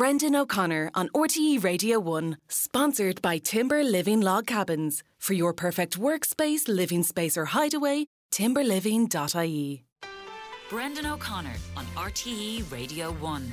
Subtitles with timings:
[0.00, 5.02] Brendan O'Connor on RTE Radio 1, sponsored by Timber Living Log Cabins.
[5.18, 9.84] For your perfect workspace, living space, or hideaway, timberliving.ie.
[10.70, 13.52] Brendan O'Connor on RTE Radio 1.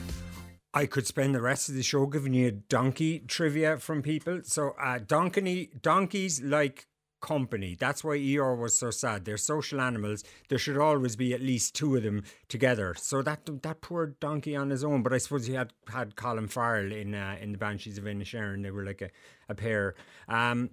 [0.74, 4.40] I could spend the rest of the show giving you donkey trivia from people.
[4.46, 6.88] So, uh, donkey, donkeys like
[7.22, 7.76] company.
[7.80, 9.26] That's why Eeyore was so sad.
[9.26, 10.24] They're social animals.
[10.50, 12.96] There should always be at least two of them together.
[12.98, 15.04] So that that poor donkey on his own.
[15.04, 18.64] But I suppose he had had Colin Farrell in uh, in the Banshees of Inisherin.
[18.64, 19.10] They were like a,
[19.50, 19.96] a pair.
[20.28, 20.72] Um,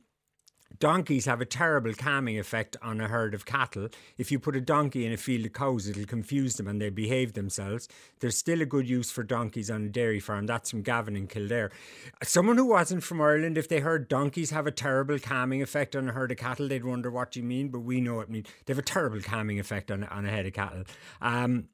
[0.78, 3.88] Donkeys have a terrible calming effect on a herd of cattle.
[4.18, 6.90] If you put a donkey in a field of cows, it'll confuse them and they
[6.90, 7.88] behave themselves.
[8.20, 10.46] There's still a good use for donkeys on a dairy farm.
[10.46, 11.70] That's from Gavin in Kildare.
[12.22, 16.08] Someone who wasn't from Ireland, if they heard donkeys have a terrible calming effect on
[16.08, 18.72] a herd of cattle, they'd wonder what you mean, but we know it means they
[18.72, 20.84] have a terrible calming effect on, on a head of cattle.
[21.20, 21.68] Um,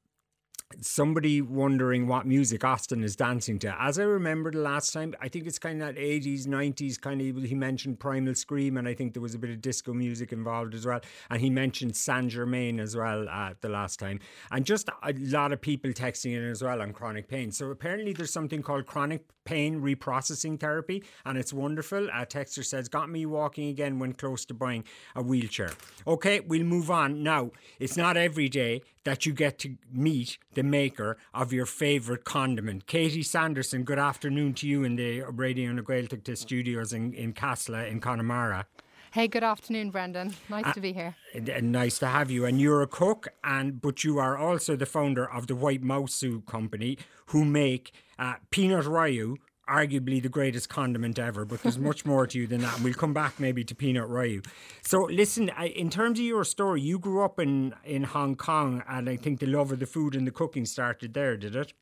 [0.81, 3.75] somebody wondering what music Austin is dancing to.
[3.81, 7.21] As I remember the last time, I think it's kind of that 80s, 90s kind
[7.21, 10.33] of, he mentioned Primal Scream, and I think there was a bit of disco music
[10.33, 11.01] involved as well.
[11.29, 14.21] And he mentioned Saint Germain as well uh, the last time.
[14.51, 17.51] And just a lot of people texting in as well on chronic pain.
[17.51, 22.09] So apparently there's something called chronic pain reprocessing therapy, and it's wonderful.
[22.11, 24.85] A texter says, Got me walking again when close to buying
[25.17, 25.71] a wheelchair.
[26.07, 27.23] Okay, we'll move on.
[27.23, 32.25] Now, it's not every day that you get to meet the maker of your favourite
[32.25, 32.87] condiment.
[32.87, 37.91] Katie Sanderson, good afternoon to you in the Raidió na Gaeltachta studios in, in Casla
[37.91, 38.67] in Connemara.
[39.13, 40.35] Hey, good afternoon, Brendan.
[40.49, 41.17] Nice uh, to be here.
[41.35, 42.45] And Nice to have you.
[42.45, 46.47] And you're a cook, and but you are also the founder of the White Mausu
[46.47, 49.35] Company, who make uh, peanut rayu,
[49.71, 52.75] arguably the greatest condiment ever, but there's much more to you than that.
[52.77, 54.45] And we'll come back maybe to peanut rayu.
[54.83, 59.09] So, listen, in terms of your story, you grew up in, in Hong Kong, and
[59.09, 61.73] I think the love of the food and the cooking started there, did it?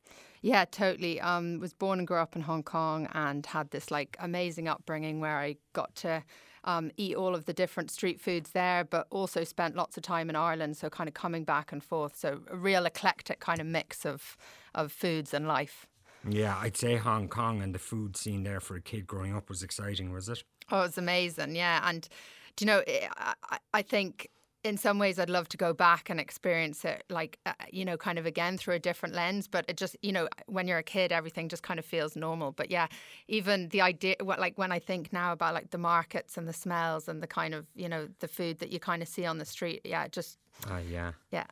[0.41, 1.19] Yeah, totally.
[1.19, 5.19] Um, was born and grew up in Hong Kong and had this like amazing upbringing
[5.19, 6.23] where I got to
[6.63, 10.29] um, eat all of the different street foods there, but also spent lots of time
[10.29, 10.77] in Ireland.
[10.77, 12.15] So kind of coming back and forth.
[12.15, 14.37] So a real eclectic kind of mix of
[14.75, 15.87] of foods and life.
[16.27, 19.49] Yeah, I'd say Hong Kong and the food scene there for a kid growing up
[19.49, 20.43] was exciting, was it?
[20.71, 21.55] Oh, it was amazing.
[21.55, 22.07] Yeah, and
[22.55, 22.83] do you know,
[23.17, 24.29] I, I think
[24.63, 27.95] in some ways I'd love to go back and experience it like uh, you know
[27.97, 30.83] kind of again through a different lens but it just you know when you're a
[30.83, 32.87] kid everything just kind of feels normal but yeah
[33.27, 36.53] even the idea what like when I think now about like the markets and the
[36.53, 39.37] smells and the kind of you know the food that you kind of see on
[39.37, 40.37] the street yeah just
[40.69, 41.45] uh, yeah yeah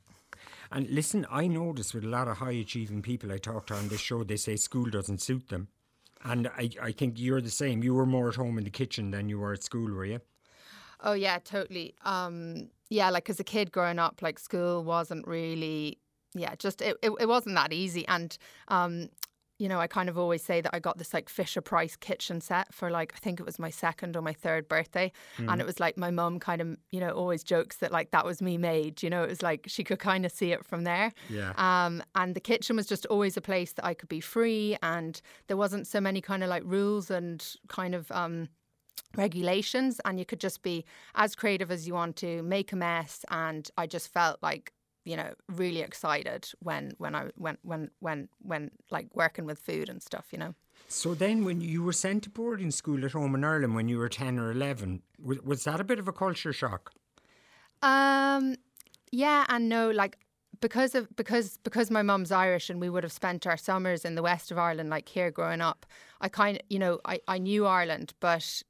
[0.72, 3.88] and listen, I notice with a lot of high achieving people I talk to on
[3.88, 5.68] this show, they say school doesn't suit them.
[6.24, 7.84] And I, I think you're the same.
[7.84, 10.20] You were more at home in the kitchen than you were at school, were you?
[11.02, 11.94] Oh, yeah, totally.
[12.04, 16.00] Um, yeah, like as a kid growing up, like school wasn't really,
[16.34, 18.08] yeah, just it, it, it wasn't that easy.
[18.08, 18.36] And
[18.68, 19.10] um,
[19.60, 22.42] you know, I kind of always say that I got this like Fisher Price kitchen
[22.42, 25.52] set for like I think it was my second or my third birthday, mm.
[25.52, 28.26] and it was like my mum kind of you know always jokes that like that
[28.26, 29.02] was me made.
[29.02, 31.12] You know, it was like she could kind of see it from there.
[31.30, 31.54] Yeah.
[31.58, 35.20] Um, and the kitchen was just always a place that I could be free, and
[35.48, 38.50] there wasn't so many kind of like rules and kind of um
[39.16, 40.86] regulations and you could just be
[41.16, 44.74] as creative as you want to make a mess and i just felt like
[45.08, 49.90] you know really excited when when I when when when when like working with food
[49.90, 50.54] and stuff you know?
[50.90, 53.98] So then when you were sent to boarding school at home in Ireland when you
[53.98, 56.92] were 10 or 11 was, was that a bit of a culture shock?
[57.82, 58.56] Um
[59.12, 60.18] yeah and no like
[60.60, 64.16] because of because because my mum's Irish and we would have spent our summers in
[64.16, 65.86] the west of Ireland like here growing up
[66.20, 68.62] I kind of you know I, I knew Ireland but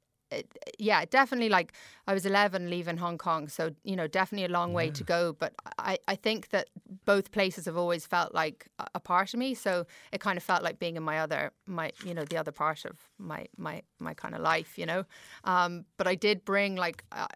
[0.78, 1.48] yeah, definitely.
[1.48, 1.72] Like
[2.06, 4.76] I was 11 leaving Hong Kong, so you know, definitely a long yeah.
[4.76, 5.32] way to go.
[5.32, 6.68] But I, I think that
[7.04, 9.54] both places have always felt like a part of me.
[9.54, 12.52] So it kind of felt like being in my other, my you know, the other
[12.52, 15.04] part of my my my kind of life, you know.
[15.44, 17.04] Um, but I did bring like.
[17.12, 17.26] Uh,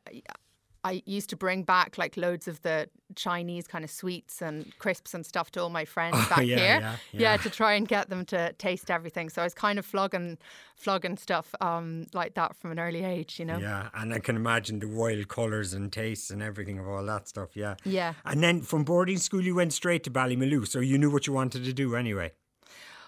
[0.85, 5.15] I used to bring back like loads of the Chinese kind of sweets and crisps
[5.15, 6.57] and stuff to all my friends oh, back yeah, here.
[6.57, 7.21] Yeah, yeah.
[7.21, 9.29] yeah, to try and get them to taste everything.
[9.29, 10.39] So I was kind of flogging,
[10.75, 13.59] flogging stuff um, like that from an early age, you know.
[13.59, 17.29] Yeah, and I can imagine the wild colours and tastes and everything of all that
[17.29, 17.51] stuff.
[17.55, 17.77] Yeah.
[17.85, 18.15] Yeah.
[18.25, 21.33] And then from boarding school, you went straight to Ballymaloe, so you knew what you
[21.33, 22.33] wanted to do anyway.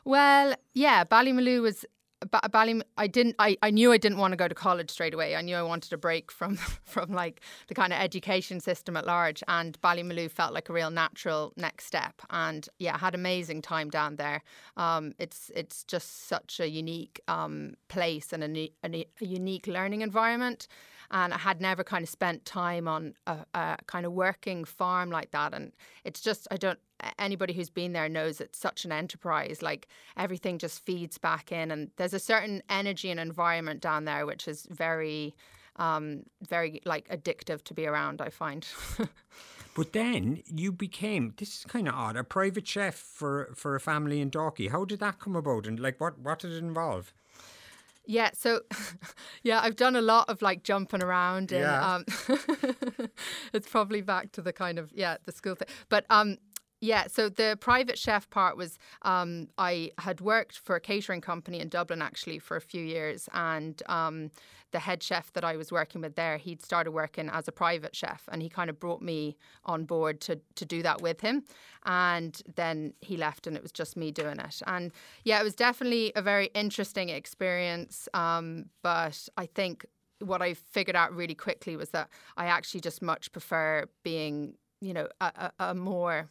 [0.04, 1.84] Well, yeah, Ballymaloe was
[2.50, 3.36] Bally, I didn't.
[3.38, 5.36] I, I knew I didn't want to go to college straight away.
[5.36, 9.06] I knew I wanted a break from from like the kind of education system at
[9.06, 9.42] large.
[9.48, 12.22] And Ballymaloe felt like a real natural next step.
[12.30, 14.42] And yeah, I had amazing time down there.
[14.76, 20.02] Um, it's it's just such a unique um, place and a, a, a unique learning
[20.02, 20.68] environment
[21.10, 25.10] and I had never kind of spent time on a, a, kind of working farm
[25.10, 25.54] like that.
[25.54, 25.72] And
[26.04, 26.78] it's just I don't
[27.18, 29.62] anybody who's been there knows it's such an enterprise.
[29.62, 34.26] Like everything just feeds back in, and there's a certain energy and environment down there
[34.26, 35.34] which is very,
[35.76, 38.20] um, very like addictive to be around.
[38.20, 38.66] I find.
[39.76, 43.80] But then you became this is kind of odd a private chef for for a
[43.80, 44.70] family in Dalkey.
[44.70, 47.12] How did that come about, and like what what did it involve?
[48.06, 48.60] Yeah, so
[49.42, 51.94] yeah, I've done a lot of like jumping around and Yeah.
[51.94, 52.04] um
[53.52, 55.68] it's probably back to the kind of yeah, the school thing.
[55.88, 56.38] But um
[56.84, 61.58] yeah, so the private chef part was um, I had worked for a catering company
[61.60, 64.30] in Dublin actually for a few years, and um,
[64.70, 67.96] the head chef that I was working with there, he'd started working as a private
[67.96, 71.44] chef, and he kind of brought me on board to to do that with him,
[71.86, 74.92] and then he left, and it was just me doing it, and
[75.24, 79.86] yeah, it was definitely a very interesting experience, um, but I think
[80.18, 84.92] what I figured out really quickly was that I actually just much prefer being, you
[84.92, 86.28] know, a, a, a more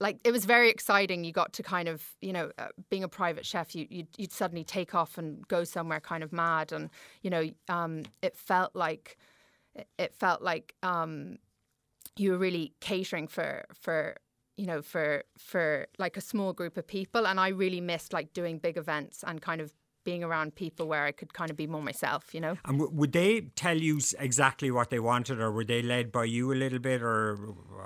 [0.00, 1.24] like it was very exciting.
[1.24, 4.32] You got to kind of, you know, uh, being a private chef, you you'd, you'd
[4.32, 6.90] suddenly take off and go somewhere kind of mad, and
[7.22, 9.16] you know, um, it felt like
[9.98, 11.38] it felt like um,
[12.16, 14.16] you were really catering for for
[14.56, 18.32] you know for for like a small group of people, and I really missed like
[18.32, 19.72] doing big events and kind of
[20.06, 22.54] being around people where I could kind of be more myself, you know.
[22.64, 23.32] And w- would they
[23.64, 23.94] tell you
[24.28, 27.20] exactly what they wanted, or were they led by you a little bit, or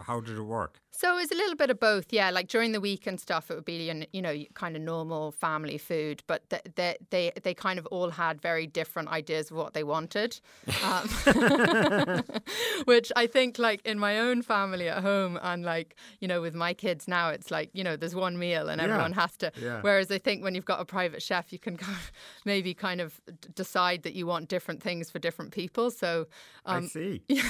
[0.06, 0.78] how did it work?
[0.92, 2.28] So it was a little bit of both, yeah.
[2.38, 3.78] Like during the week and stuff, it would be
[4.12, 8.10] you know kind of normal family food, but they they they, they kind of all
[8.10, 10.38] had very different ideas of what they wanted,
[10.84, 11.08] um,
[12.84, 16.54] which I think like in my own family at home and like you know with
[16.54, 18.88] my kids now, it's like you know there's one meal and Yeah.
[18.88, 19.52] everyone has to.
[19.60, 19.80] Yeah.
[19.80, 22.09] Whereas I think when you've got a private chef, you can kind of
[22.44, 23.20] maybe kind of
[23.54, 25.90] decide that you want different things for different people.
[25.90, 26.26] So
[26.64, 27.22] I um, see.
[27.28, 27.42] yeah,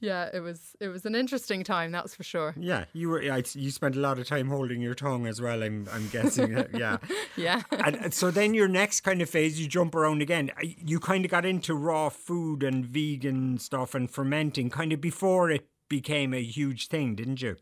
[0.00, 2.54] yeah, it was it was an interesting time, that's for sure.
[2.58, 3.20] Yeah, you were.
[3.20, 5.62] I, you spent a lot of time holding your tongue as well.
[5.62, 5.88] I'm.
[5.92, 6.52] I'm guessing.
[6.74, 6.96] yeah.
[7.36, 7.62] Yeah.
[7.70, 10.50] and so then your next kind of phase, you jump around again.
[10.56, 15.00] Uh, You kind of got into raw food and vegan stuff and fermenting kind of
[15.00, 17.56] before it became a huge thing, didn't you?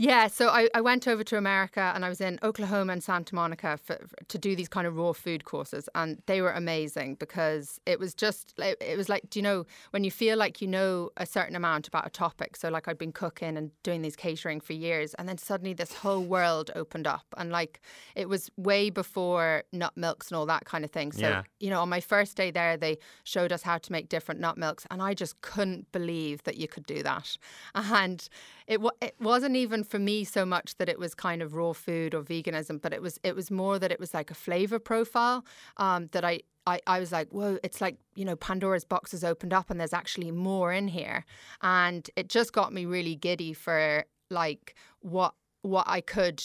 [0.00, 3.34] Yeah, so I, I went over to America and I was in Oklahoma and Santa
[3.34, 7.16] Monica for, for- to do these kind of raw food courses, and they were amazing
[7.16, 10.62] because it was just it, it was like do you know when you feel like
[10.62, 12.54] you know a certain amount about a topic?
[12.54, 15.92] So like I'd been cooking and doing these catering for years, and then suddenly this
[15.92, 17.80] whole world opened up, and like
[18.14, 21.10] it was way before nut milks and all that kind of thing.
[21.10, 21.42] So Yeah.
[21.58, 24.58] you know, on my first day there, they showed us how to make different nut
[24.58, 27.36] milks, and I just couldn't believe that you could do that.
[27.74, 28.28] And
[28.68, 32.14] it it wasn't even for me so much that it was kind of raw food
[32.14, 35.44] or veganism, but it was it was more that it was like a flavor profile
[35.76, 36.40] um, that I.
[36.66, 39.80] I, I was like, whoa, it's like, you know, Pandora's box has opened up and
[39.80, 41.24] there's actually more in here.
[41.62, 45.32] And it just got me really giddy for like what
[45.62, 46.42] what I could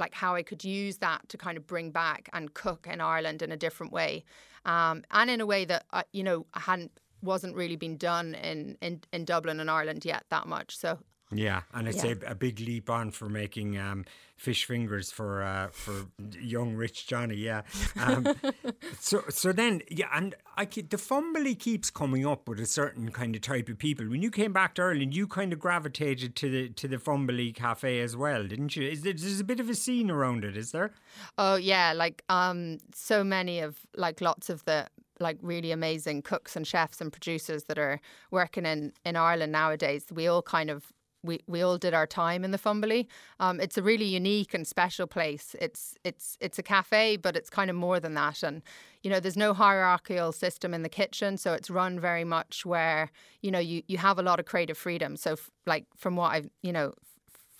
[0.00, 3.42] like how I could use that to kind of bring back and cook in Ireland
[3.42, 4.24] in a different way,
[4.64, 6.90] um, and in a way that you know hadn't
[7.22, 10.76] wasn't really been done in, in in Dublin and Ireland yet that much.
[10.76, 10.98] So
[11.32, 12.14] Yeah, and it's Yeah.
[12.26, 14.04] a, a big leap on for making um,
[14.36, 16.06] fish fingers for uh, for
[16.40, 17.36] young rich Johnny.
[17.36, 17.62] Yeah.
[18.00, 18.26] Um,
[18.98, 23.10] so so then yeah, and I ke- the Fumbally keeps coming up with a certain
[23.12, 24.06] kind of type of people.
[24.08, 27.52] When you came back to Ireland, you kind of gravitated to the to the Fumbally
[27.54, 28.88] cafe as well, didn't you?
[28.88, 30.90] Is there, there's a bit of a scene around it, is there?
[31.38, 34.88] Oh yeah, like um so many of like lots of the
[35.20, 38.00] like really amazing cooks and chefs and producers that are
[38.30, 40.06] working in in Ireland nowadays.
[40.10, 43.08] We all kind of we, we all did our time in the Fumbally.
[43.38, 45.54] Um, it's a really unique and special place.
[45.60, 48.42] It's it's it's a cafe, but it's kind of more than that.
[48.42, 48.62] And
[49.02, 53.10] you know, there's no hierarchical system in the kitchen, so it's run very much where
[53.42, 55.16] you know you you have a lot of creative freedom.
[55.16, 56.94] So f- like from what I've you know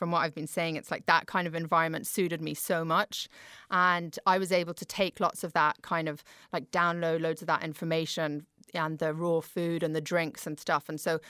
[0.00, 3.28] from what I've been saying, it's like that kind of environment suited me so much.
[3.70, 6.24] And I was able to take lots of that kind of
[6.54, 10.88] like download loads of that information and the raw food and the drinks and stuff.
[10.88, 11.20] And so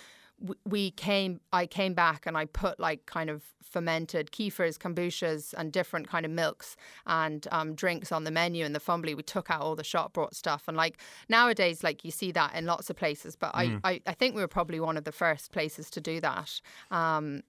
[0.65, 5.73] we came, I came back and I put like kind of fermented kefirs, kombuchas, and
[5.73, 9.15] different kind of milks and um, drinks on the menu in the Fumbally.
[9.15, 10.65] We took out all the shop brought stuff.
[10.67, 14.13] And like nowadays, like you see that in lots of places, but I, I, I
[14.13, 16.61] think we were probably one of the first places to do that.
[16.91, 17.43] Um,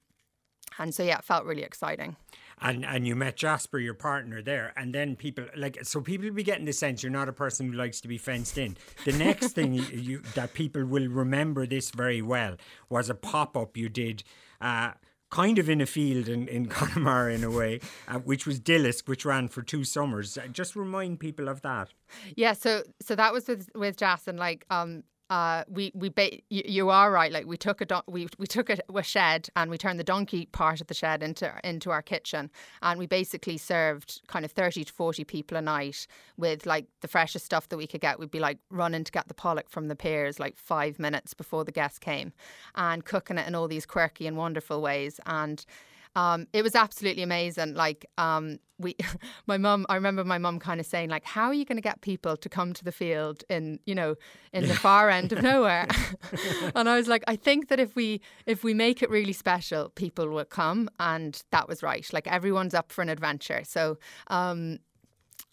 [0.80, 2.16] and so yeah, it felt really exciting.
[2.62, 6.36] And and you met Jasper, your partner, there, and then people like so people will
[6.36, 8.78] be getting the sense you're not a person who likes to be fenced in.
[9.04, 13.78] The next thing you, that people will remember this very well was a pop up
[13.78, 14.24] you did.
[14.60, 14.92] Uh,
[15.32, 19.08] Kind of in a field in, in Connemara in a way, uh, which was Dillisk,
[19.08, 20.38] which ran for two summers.
[20.38, 21.94] Uh, just remind people of that.
[22.36, 26.42] Yeah, so so that was with with Jas and like um uh, we we ba-
[26.50, 27.32] you, you are right.
[27.32, 30.04] Like we took a don- we we took a, a shed and we turned the
[30.04, 34.52] donkey part of the shed into into our kitchen, and we basically served kind of
[34.52, 38.20] thirty to forty people a night with like the freshest stuff that we could get.
[38.20, 41.64] We'd be like running to get the pollock from the piers like five minutes before
[41.64, 42.34] the guests came,
[42.76, 45.22] and cooking it in all these quirky and wonderful ways.
[45.26, 45.66] And
[46.16, 47.74] um, it was absolutely amazing.
[47.76, 48.96] Like um, we,
[49.48, 51.82] my mum, I remember my mum kind of saying like, "How are you going to
[51.82, 54.16] get people to come to the field in you know
[54.54, 55.88] in the far end of nowhere?"
[56.76, 59.90] and I was like, "I think that if we if we make it really special,
[59.90, 62.08] people will come." And that was right.
[62.12, 63.62] Like everyone's up for an adventure.
[63.64, 64.80] So um,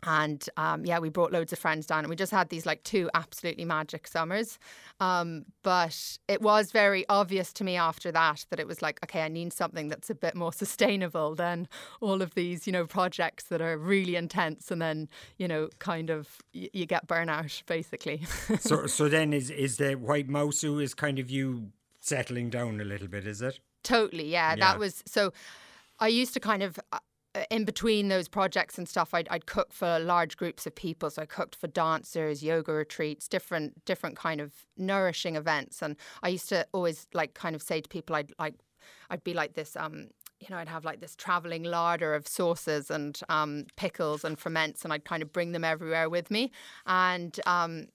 [0.04, 2.82] and um, yeah, we brought loads of friends down, and we just had these like
[2.84, 4.58] two absolutely magic summers.
[5.00, 9.22] Um, but it was very obvious to me after that that it was like, okay,
[9.22, 11.68] I need something that's a bit more sustainable than
[12.00, 16.10] all of these, you know, projects that are really intense, and then you know, kind
[16.10, 18.22] of y- you get burnout basically.
[18.60, 22.84] so, so then is is the White Mausu is kind of you settling down a
[22.84, 23.60] little bit, is it?
[23.82, 24.50] Totally, yeah.
[24.50, 24.56] Yeah.
[24.56, 25.32] That was so.
[25.98, 26.78] I used to kind of.
[27.38, 31.10] Uh, in between those projects and stuff, I'd, I'd cook for large groups of people.
[31.10, 35.82] So I cooked for dancers, yoga retreats, different different kind of nourishing events.
[35.82, 38.54] And I used to always like kind of say to people, I'd like,
[39.10, 39.76] I'd be like this.
[39.76, 40.08] Um,
[40.40, 44.84] you know, I'd have like this traveling larder of sauces and um, pickles and ferments,
[44.84, 46.52] and I'd kind of bring them everywhere with me.
[46.86, 47.86] And um,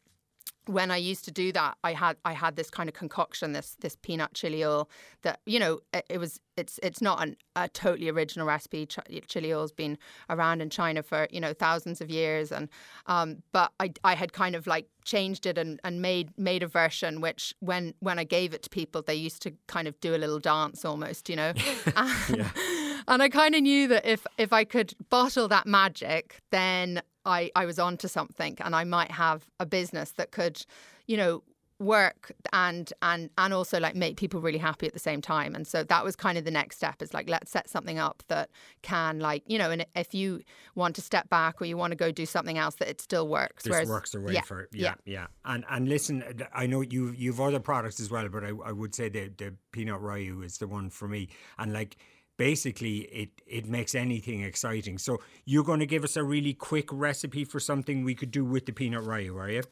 [0.66, 3.76] when I used to do that, I had I had this kind of concoction, this
[3.82, 4.90] this peanut chili oil
[5.24, 8.86] that you know it, it was it's it's not an, a totally original recipe.
[8.86, 9.98] Ch- chili oil's been
[10.30, 12.70] around in China for you know thousands of years, and
[13.08, 16.68] um, but I I had kind of like changed it and, and made made a
[16.68, 20.16] version which when when I gave it to people, they used to kind of do
[20.16, 21.54] a little dance almost, you know.
[21.96, 22.52] and,
[23.08, 27.52] and I kind of knew that if if I could bottle that magic, then I,
[27.56, 30.66] I was onto something and I might have a business that could,
[31.08, 31.44] you know,
[31.80, 35.54] work and and and also like make people really happy at the same time.
[35.56, 38.24] And so that was kind of the next step is like let's set something up
[38.28, 38.50] that
[38.84, 40.42] can like you know and if you
[40.76, 43.28] want to step back or you want to go do something else that it still
[43.28, 46.82] works This Whereas- works their way yeah, for yeah, yeah, And and listen, I know
[46.82, 50.44] you you've other products as well, but I, I would say the the peanut rayu
[50.46, 51.30] is the one for me.
[51.58, 51.98] And like
[52.38, 54.98] basically, it it makes anything exciting.
[54.98, 58.44] So you're going to give us a really quick recipe for something we could do
[58.44, 59.64] with the peanut rayu, are you?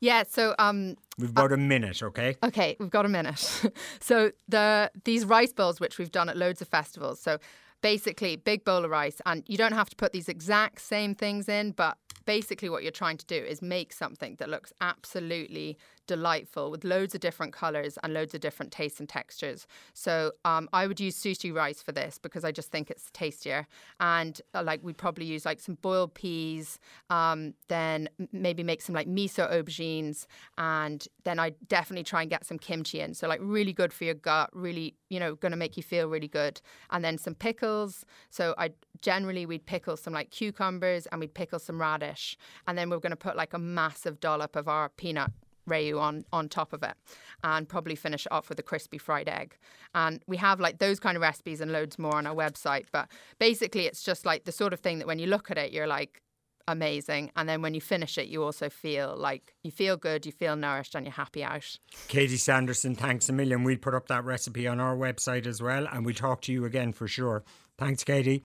[0.00, 2.36] yeah so um We've about a minute, okay?
[2.42, 3.62] Okay, we've got a minute.
[4.00, 7.20] so the these rice bowls, which we've done at loads of festivals.
[7.20, 7.38] So
[7.82, 11.48] basically, big bowl of rice, and you don't have to put these exact same things
[11.48, 11.96] in, but
[12.26, 15.76] basically what you're trying to do is make something that looks absolutely
[16.10, 19.68] delightful with loads of different colors and loads of different tastes and textures.
[19.94, 23.68] So um, I would use sushi rice for this because I just think it's tastier.
[24.00, 28.92] And uh, like we'd probably use like some boiled peas, um, then maybe make some
[28.92, 30.26] like miso aubergines,
[30.58, 33.14] and then I definitely try and get some kimchi in.
[33.14, 36.08] So like really good for your gut, really you know going to make you feel
[36.08, 36.60] really good.
[36.90, 38.04] And then some pickles.
[38.30, 42.36] So I generally we'd pickle some like cucumbers and we'd pickle some radish,
[42.66, 45.30] and then we're going to put like a massive dollop of our peanut
[45.70, 46.94] rayu on on top of it
[47.42, 49.56] and probably finish it off with a crispy fried egg
[49.94, 53.08] and we have like those kind of recipes and loads more on our website but
[53.38, 55.86] basically it's just like the sort of thing that when you look at it you're
[55.86, 56.22] like
[56.68, 60.32] amazing and then when you finish it you also feel like you feel good you
[60.32, 63.64] feel nourished and you're happy out Katie Sanderson, thanks a million.
[63.64, 66.64] We'll put up that recipe on our website as well, and we'll talk to you
[66.64, 67.44] again for sure.
[67.78, 68.38] Thanks, Katie.